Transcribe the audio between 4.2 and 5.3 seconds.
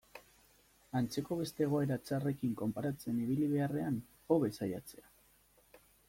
hobe saiatzea.